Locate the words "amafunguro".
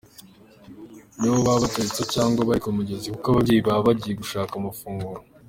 4.55-5.21